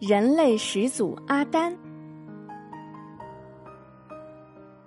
[0.00, 1.76] 人类始祖阿丹。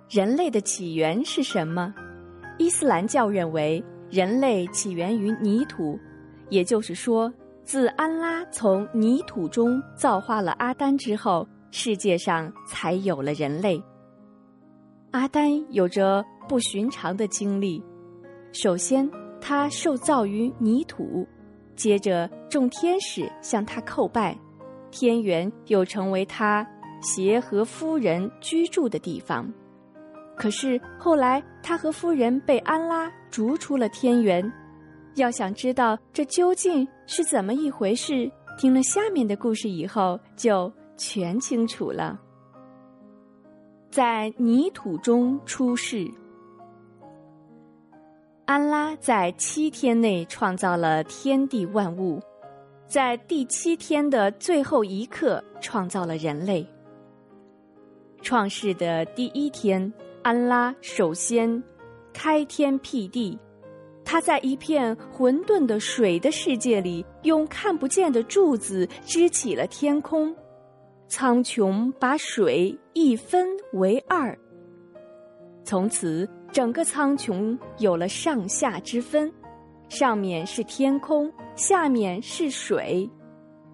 [0.08, 1.94] 人类的起源是什么？
[2.58, 6.00] 伊斯兰教认为，人类起源于泥土，
[6.48, 7.30] 也就是说，
[7.62, 13.82] 自安拉从泥土中造化了阿丹之后，世界上才有了人类。
[15.10, 17.84] 阿丹有着不寻常的经历，
[18.54, 19.10] 首先，
[19.42, 21.28] 他受造于泥土。
[21.76, 24.38] 接着，众天使向他叩拜，
[24.92, 26.64] 天园又成为他
[27.00, 29.52] 协和夫人居住的地方。
[30.36, 34.52] 可是后来，他和夫人被安拉逐出了天园。
[35.16, 42.18] 要想知道这究竟是怎么一回事，听了下面的故事以后，就全清楚了。
[43.90, 46.10] 在泥土中出世。
[48.46, 52.20] 安拉在七天内创造了天地万物，
[52.92, 56.62] 在第七天的最后一刻创造了人类。
[58.20, 59.90] 创世的第一天，
[60.20, 61.62] 安拉首先
[62.12, 63.38] 开天辟地，
[64.04, 70.36] 他在一片混沌的水的世界里，用看不见的柱子支起了天空，
[71.08, 74.38] 苍穹把水一分为二，
[75.64, 76.28] 从此。
[76.52, 79.32] 整个苍穹有了上下之分，
[79.92, 83.06] 上面是天空，下面是水。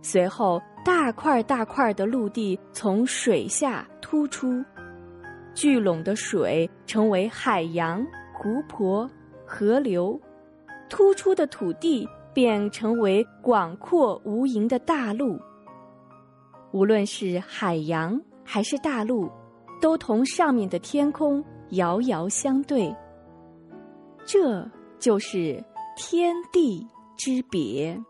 [0.03, 4.61] 随后，大块大块的陆地从水下突出，
[5.55, 9.09] 聚拢的水成为海洋、湖泊、
[9.47, 10.21] 河流，
[10.89, 15.39] 突出的土地便成为广阔无垠的大陆。
[16.73, 19.31] 无论是海洋还是大陆，
[19.81, 21.45] 都同上面的天空。
[21.71, 22.93] 遥遥相对，
[24.25, 25.63] 这就是
[26.01, 28.01] 天地之别。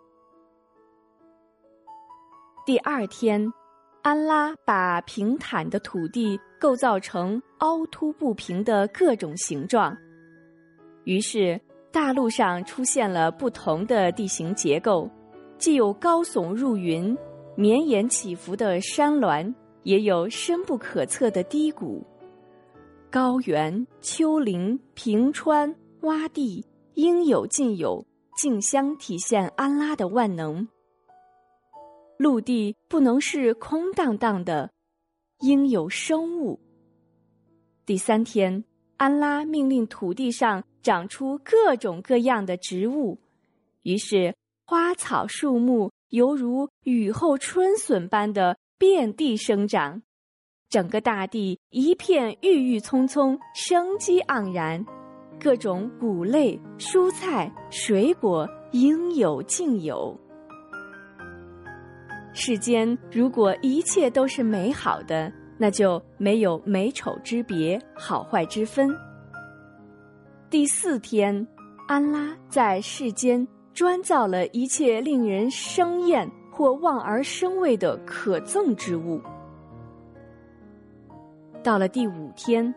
[2.67, 3.50] 第二天，
[4.03, 9.97] 安拉把平坦的土地构造成凹凸不平的各种形状，
[11.04, 11.59] 于是
[11.91, 15.09] 大陆上出现了不同的地形结构，
[15.56, 17.16] 既有高耸入云、
[17.56, 19.54] 绵延起伏的山峦，
[19.84, 22.06] 也有深不可测的低谷。
[23.10, 26.62] 高原、丘陵、平川、洼地，
[26.98, 28.04] 应有尽有，
[28.36, 30.66] 竞相体现安拉的万能。
[32.16, 34.69] 陆地不能是空荡荡的，
[35.42, 36.59] 应有生物。
[37.86, 38.64] 第三天，
[38.97, 43.16] 安拉命令土地上长出各种各样的植物，
[43.84, 44.34] 于是
[44.66, 50.03] 花草树木犹如雨后春笋般的遍地生长。
[50.69, 54.84] 整个大地一片郁郁葱葱，生机盎然，
[55.41, 60.19] 各种谷类、蔬菜、水果应有尽有。
[62.32, 68.94] 世间如果一切都是美好的，那就没有美丑之别、好坏之分。
[70.50, 71.47] 第四天，
[71.87, 79.21] 安拉在世间专造了一切令人生厌或望而生畏的可憎之物。
[81.62, 82.72] 到了第五天，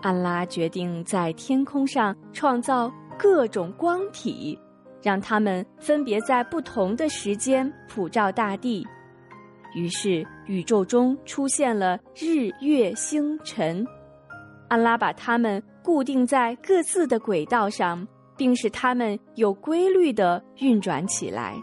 [0.00, 4.58] 安拉决定在天空上创造各种光体，
[5.02, 8.86] 让它们分别在不同的时间普照大地。
[9.74, 13.86] 于是，宇宙中出现了日月星辰。
[14.68, 18.06] 安拉把它们固定在各自的轨道上，
[18.36, 21.54] 并使它们有规律的运转起来。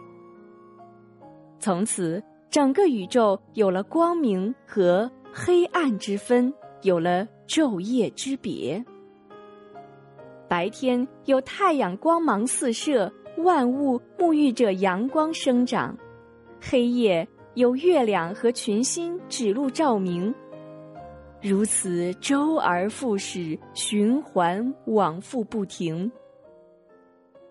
[1.60, 5.10] 从此，整个宇宙有了光明和。
[5.38, 6.54] 黑暗之分
[6.86, 8.84] 有了昼夜之别。
[10.48, 15.96] 白天有太阳光芒四射，万物沐浴着阳光生长；
[16.62, 20.34] 黑夜有月亮和群星指路照明。
[21.42, 26.10] 如此周而复始，循环往复不停。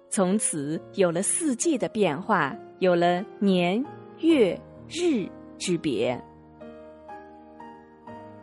[0.08, 3.84] 从此有了四季的变化，有了年、
[4.20, 4.56] 月、
[4.88, 5.28] 日
[5.58, 6.16] 之别。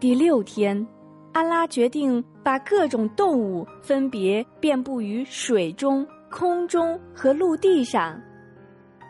[0.02, 0.88] 第六天，
[1.32, 8.20] 安拉决定把各种动物分别遍布于水中、空中和陆地上。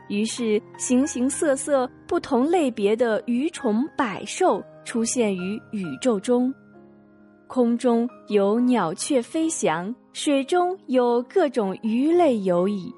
[0.09, 6.53] 于是，形形色色、不同类别的鱼虫百兽出现于宇宙中。
[7.47, 12.94] 空中有鸟雀飞翔，水中有各种鱼类游弋，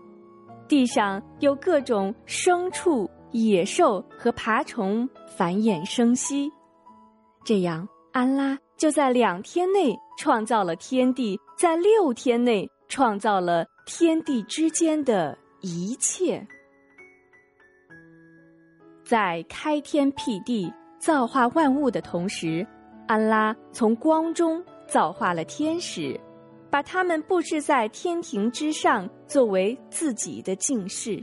[0.68, 5.08] 地上有各种牲畜、野兽和爬虫
[5.38, 6.52] 繁衍生息。
[7.46, 16.46] 这样，安拉就在两天内创造了天地，在六天内创造了天地之间的一切。
[19.04, 22.66] 在开天辟地、造化万物的同时，
[23.08, 26.18] 安拉从光中造化了天使，
[26.70, 31.22] 把他们布置在天庭之上，作为自己的敬事。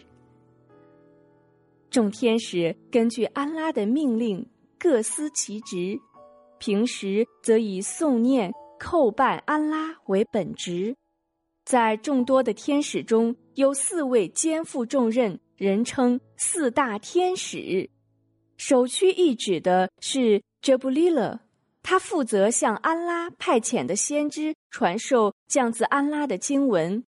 [1.88, 4.46] 众天使根据安拉的命令，
[4.78, 5.98] 各司其职，
[6.60, 10.94] 平时则以诵念、叩拜安拉为本职。
[11.64, 15.40] 在众多的天使中，有四位肩负重任。
[15.56, 17.90] 人称四大天使，
[18.56, 21.38] 首屈一指的是哲布利勒，
[21.82, 27.04] 他负责向安拉派遣的先知传授降自安拉的经文。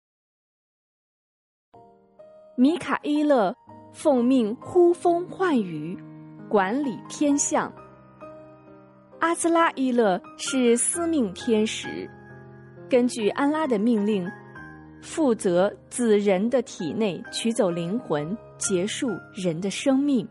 [2.57, 3.55] 米卡伊勒
[3.93, 5.95] 奉命呼风唤雨，
[6.49, 7.71] 管理天象。
[9.29, 12.09] 阿兹拉伊勒是司命天使，
[12.89, 14.27] 根据安拉的命令。
[15.03, 20.27] 负责自人的体内取走灵魂，结束人的生命。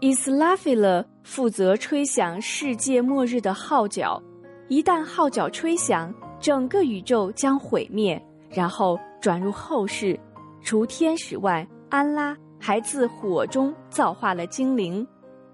[0.00, 4.22] 伊斯拉菲勒负责吹响世界末日的号角，
[4.68, 10.20] 一旦号角吹响，整个宇宙将毁灭，然后转入后世。
[10.62, 15.04] 除天使外，安拉还自火中造化了精灵。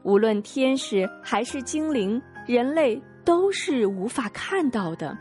[0.02, 5.16] 无论天使还是精灵，人类都是无法看到的。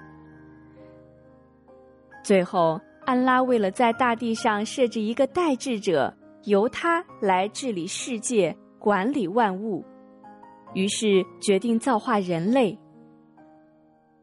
[2.24, 6.14] 最后，安拉为了在大地上设置一个代治者，
[6.44, 9.84] 由他来治理世界、管理万物，
[10.74, 12.78] 于是决定造化人类。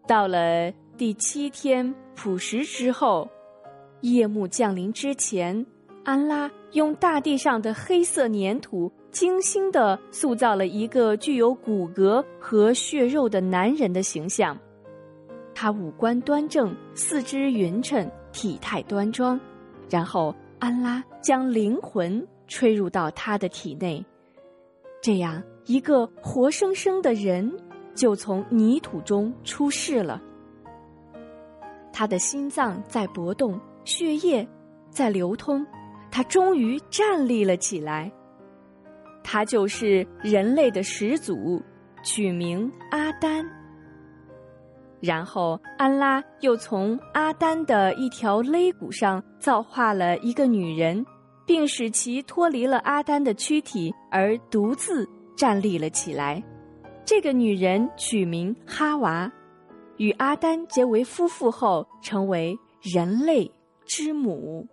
[0.07, 3.29] 到了第七天普什之后，
[4.03, 5.65] 夜幕降临之前，
[6.05, 14.59] 安拉用大地上的黑色粘土精心的塑造了一个具有骨骼和血肉的男人的形象。
[15.55, 19.41] 他五官端正，四肢匀称，体态端庄。
[19.89, 24.05] 然后安拉将灵魂吹入到他的体内，
[25.01, 27.51] 这样一个活生生的人
[27.95, 30.21] 就从泥土中出世了。
[31.93, 34.45] 他的心脏在搏动，血液
[34.91, 35.65] 在流通，
[36.11, 38.11] 他终于站立了起来。
[39.25, 41.61] 他就是人类的始祖，
[42.05, 43.45] 取名阿丹。
[45.01, 51.05] 然后，安拉又从阿丹的一条肋骨上造化了一个女人，
[51.45, 55.07] 并使其脱离了阿丹的躯体，而独自
[55.37, 56.43] 站立了起来。
[57.05, 59.31] 这个女人取名哈娃，
[59.99, 63.51] 与阿丹结为夫妇后，成为人类
[63.85, 64.67] 之母。